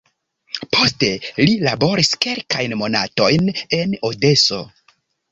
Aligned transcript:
Poste 0.75 1.09
li 1.41 1.51
laboris 1.65 2.09
kelkajn 2.25 2.73
monatojn 2.79 3.51
en 3.81 3.93
Odeso. 4.09 4.59